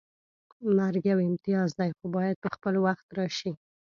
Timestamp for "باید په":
2.15-2.49